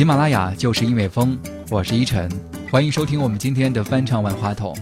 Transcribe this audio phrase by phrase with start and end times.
[0.00, 2.26] 喜马拉雅就是音乐风，我是依晨，
[2.70, 4.74] 欢迎收听我们今天的翻唱万花筒。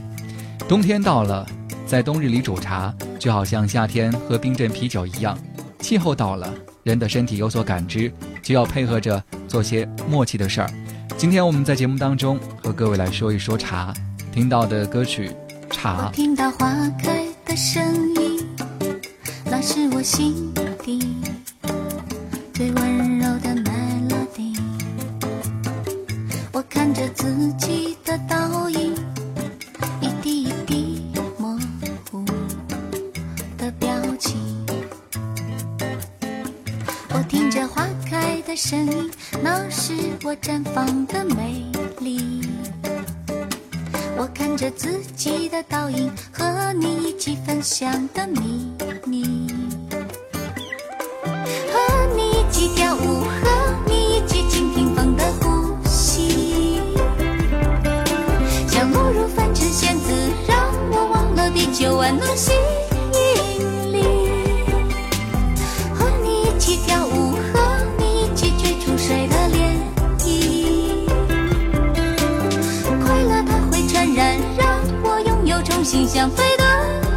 [0.68, 1.44] 冬天到了，
[1.84, 5.36] 在冬日里煮茶，就好像夏天喝冰镇啤酒一样。
[5.80, 6.54] 气候到了，
[6.84, 8.12] 人的身体有所感知，
[8.44, 10.70] 就要配合着做些默契的事儿。
[11.16, 13.92] 今天我们在节目当中和各位来说一说茶，
[14.32, 15.32] 听到的歌曲
[15.74, 16.10] 《茶》。
[16.12, 17.82] 听到花开的声
[18.14, 18.46] 音，
[19.44, 21.17] 那是我心底
[27.48, 28.94] 自己的倒影，
[30.02, 31.02] 一滴一滴
[31.38, 31.58] 模
[32.10, 32.22] 糊
[33.56, 34.36] 的表情。
[37.08, 39.10] 我听着花开的声音，
[39.42, 41.64] 那是我绽放的美
[42.00, 42.42] 丽。
[44.18, 48.70] 我看着自己的倒影，和你一起分享的秘
[49.06, 49.48] 密。
[51.72, 53.24] 和你一起跳舞，
[61.78, 62.50] 就玩弄吸
[63.14, 64.02] 引力，
[65.94, 67.60] 和你一起跳舞，和
[67.96, 69.78] 你一起追逐水的涟
[70.18, 70.26] 漪。
[73.00, 76.64] 快乐它会传染，让我拥有重新想飞的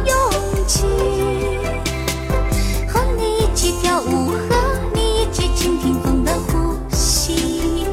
[0.06, 0.14] 勇
[0.68, 0.86] 气。
[2.86, 7.84] 和你一起跳舞，和你一起倾听风的呼吸。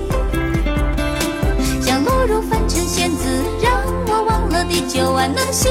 [1.82, 3.26] 像落入凡尘仙子，
[3.60, 3.74] 让
[4.06, 5.68] 我忘了地球玩弄吸。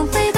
[0.00, 0.29] 重新想飞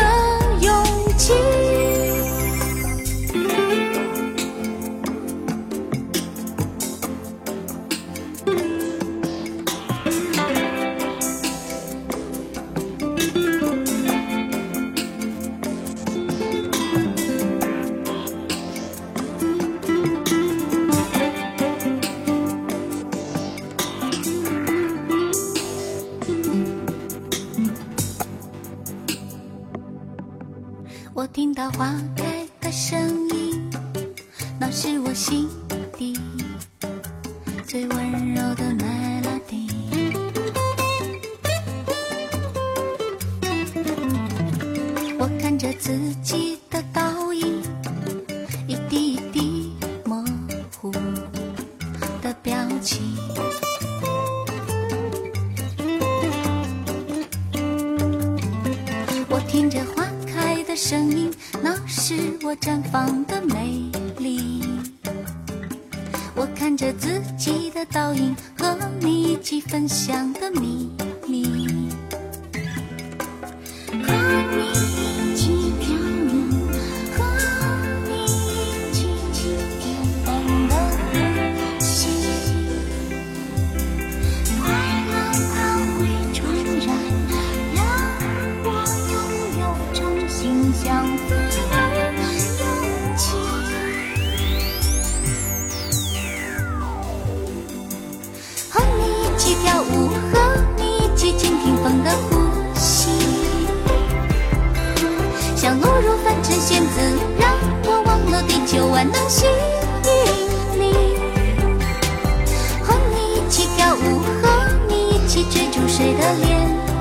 [116.15, 116.47] 的涟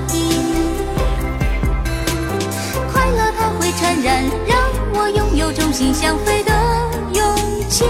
[0.07, 0.13] 漪。
[2.91, 4.57] 快乐它会传染，让
[4.93, 6.51] 我拥有重新想飞的
[7.13, 7.35] 勇
[7.69, 7.85] 气。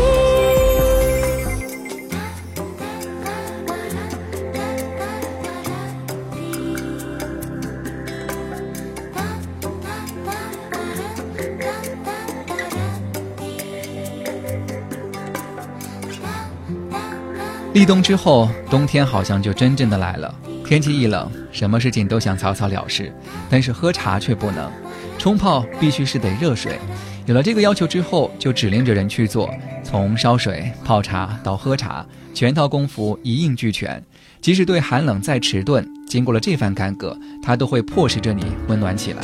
[17.74, 20.36] 立冬之后，冬天好像就真正的来了。
[20.72, 23.12] 天气一冷，什么事情都想草草了事，
[23.50, 24.72] 但是喝茶却不能。
[25.18, 26.80] 冲泡必须是得热水，
[27.26, 29.54] 有了这个要求之后，就指令着人去做。
[29.84, 34.02] 从烧水、泡茶到喝茶，全套功夫一应俱全。
[34.40, 39.22] 即使对寒冷再迟钝，经过了这番干戈，它都会迫使着你温暖起来。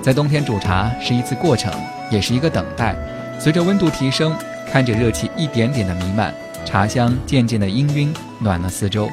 [0.00, 1.70] 在冬天煮茶是一次过程，
[2.10, 2.96] 也是一个等待。
[3.38, 4.34] 随着温度提升，
[4.72, 6.34] 看着热气一点点的弥漫，
[6.64, 9.10] 茶香渐渐的氤氲，暖了四周。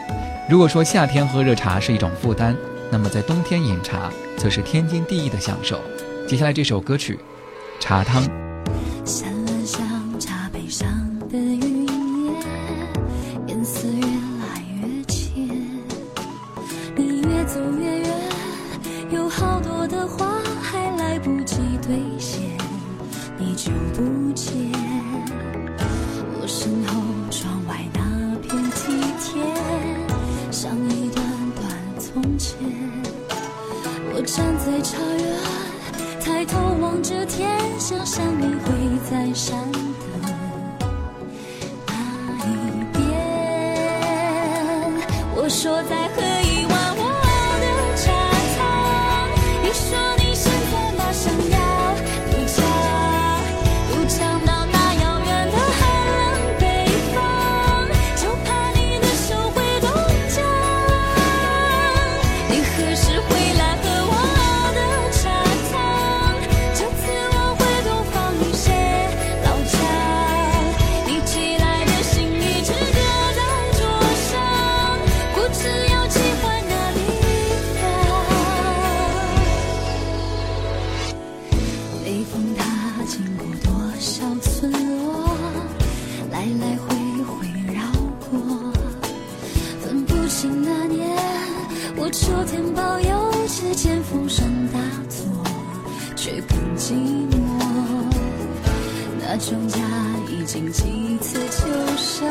[0.49, 2.55] 如果说夏天喝热茶是一种负担，
[2.89, 5.81] 那么在冬天饮茶则是天经地义的享受。
[6.25, 7.19] 接下来这首歌曲，
[7.81, 8.23] 《茶汤》。
[9.05, 10.87] 说
[100.71, 101.65] 几次秋
[101.97, 102.25] 收，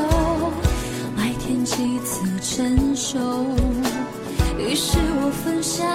[1.17, 3.19] 麦田几次成熟，
[4.59, 5.87] 于是我分享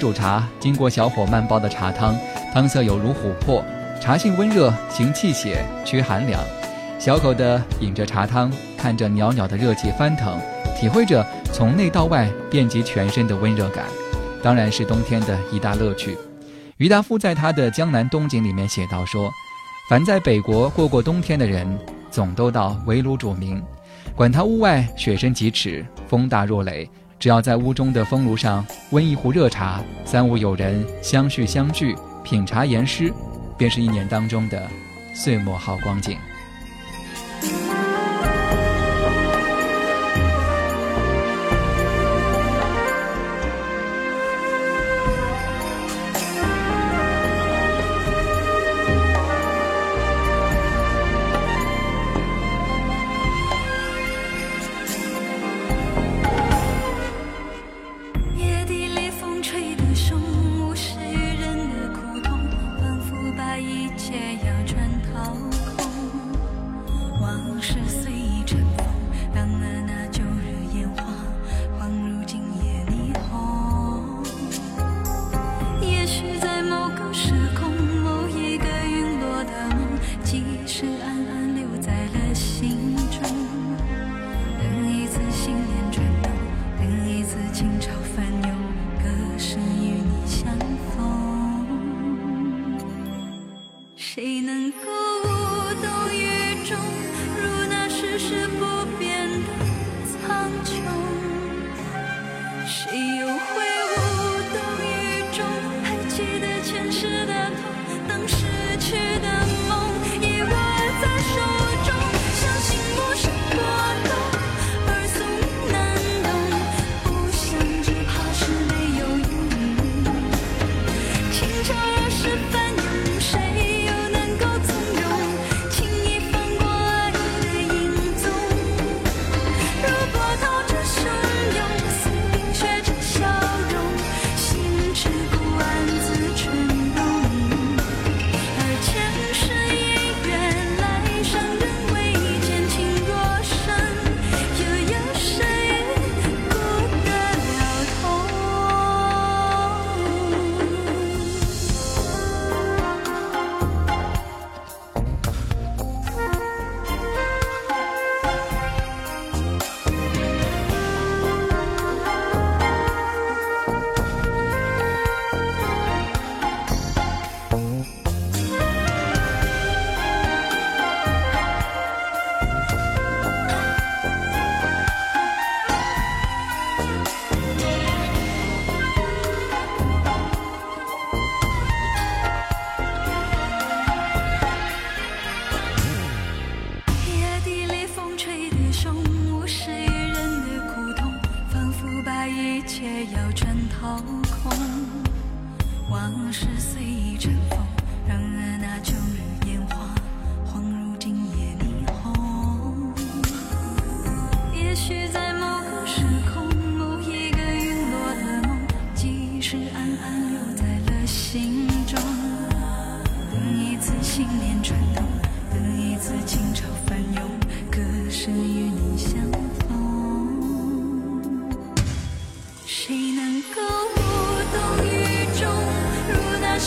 [0.00, 2.16] 煮茶，经过小火慢煲的茶汤，
[2.54, 3.62] 汤色有如琥珀，
[4.00, 6.42] 茶性温热，行气血，驱寒凉。
[6.98, 10.40] 小口的饮着茶汤，看着袅袅的热气翻腾，
[10.74, 13.84] 体会着从内到外遍及全身的温热感。
[14.42, 16.16] 当然是冬天的一大乐趣。
[16.78, 19.30] 郁达夫在他的《江南冬景》里面写道说
[19.90, 21.78] ：“凡在北国过过冬天的人，
[22.10, 23.62] 总都到围炉煮茗，
[24.16, 26.88] 管他屋外雪深几尺，风大若雷，
[27.20, 33.12] 只要在屋中的风炉上温一壶热茶，三五友人相叙相聚，品茶言诗，
[33.58, 34.66] 便是一年当中的
[35.12, 36.16] 岁末好光景。”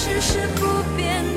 [0.06, 0.66] 世事不
[0.98, 1.33] 变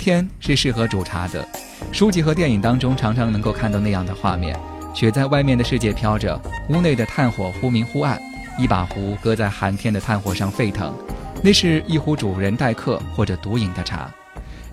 [0.00, 1.46] 天是适合煮茶的。
[1.92, 4.58] 书籍和电影当中常常能够看到那样的画面：
[4.94, 6.40] 雪在外面的世界飘着，
[6.70, 8.18] 屋内的炭火忽明忽暗，
[8.58, 10.92] 一把壶搁在寒天的炭火上沸腾。
[11.42, 14.10] 那是一壶主人待客或者独饮的茶。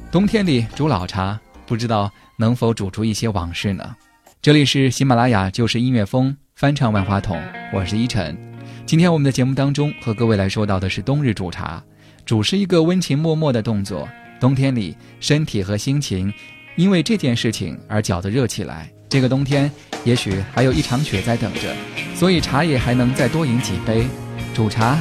[0.09, 3.95] 冬天里煮老茶，不知道能否煮出一些往事呢？
[4.41, 7.37] 这里是喜马拉雅就是音乐风翻唱万花筒，
[7.73, 8.37] 我是依晨。
[8.85, 11.83] 今天我们的节目当中和各位来说到的是冬日煮茶。
[12.25, 14.07] 煮是一个温情脉脉的动作，
[14.39, 16.31] 冬天里身体和心情
[16.75, 18.89] 因为这件事情而搅得热起来。
[19.09, 19.71] 这个冬天
[20.03, 21.73] 也许还有一场雪在等着，
[22.13, 24.05] 所以茶叶还能再多饮几杯。
[24.53, 24.99] 煮茶，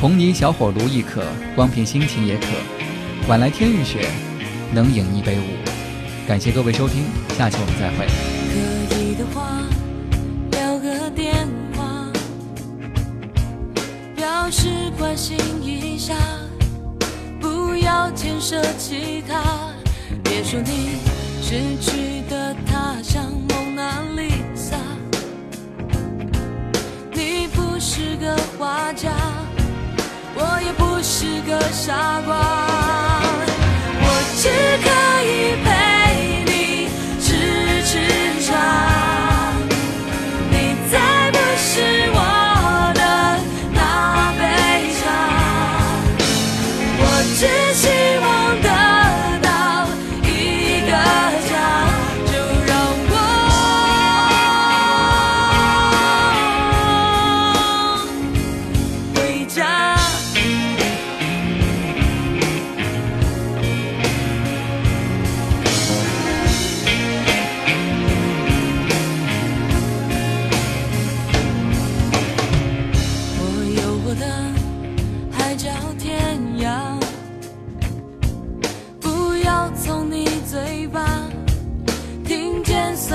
[0.00, 2.46] 红泥小火炉亦可，光凭心情也可。
[3.28, 4.08] 晚来天欲雪，
[4.72, 5.42] 能饮一杯无？
[6.26, 7.04] 感谢各位收听，
[7.36, 8.06] 下期我们再会。
[8.88, 9.62] 可以的话，
[10.52, 12.10] 留个电话，
[14.16, 16.14] 表示关心一下。
[17.84, 19.42] 要牵涉其他，
[20.22, 20.98] 别说你
[21.42, 24.76] 失去的他像蒙娜丽莎，
[27.12, 29.10] 你不是个画家，
[30.34, 32.34] 我也不是个傻瓜，
[34.00, 34.06] 我
[34.40, 34.48] 只
[34.82, 34.88] 可
[35.28, 35.32] 以
[35.64, 35.68] 陪
[36.46, 36.52] 你
[37.20, 37.26] 痴
[37.84, 37.92] 痴
[38.40, 38.52] 傻，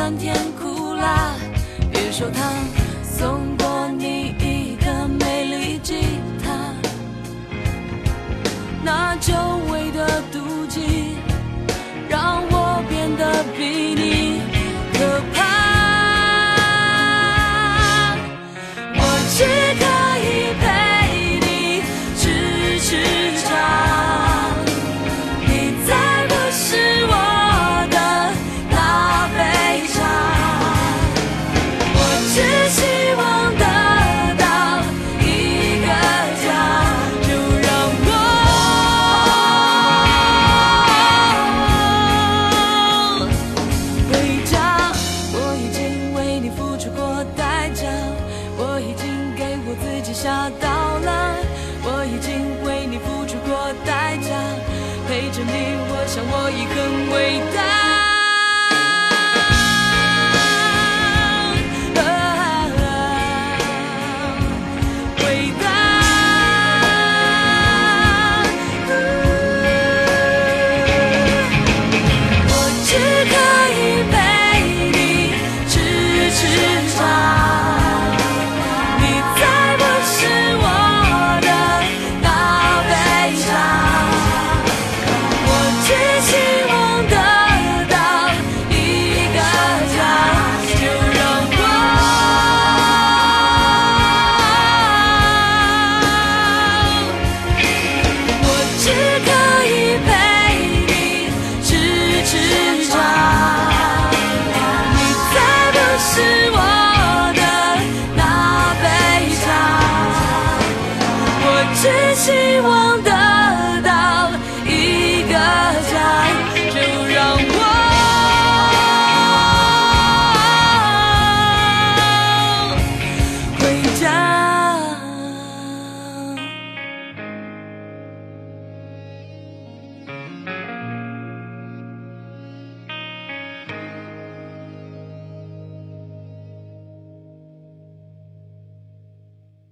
[0.10, 1.36] 酸甜苦辣
[1.92, 2.79] 别说糖